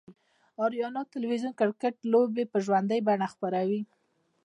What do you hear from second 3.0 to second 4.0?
بڼه خپروي